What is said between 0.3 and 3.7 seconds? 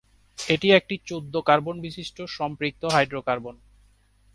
এটি একটি চোদ্দ কার্বন বিশিষ্ট সম্পৃক্ত হাইড্রোকার্বন।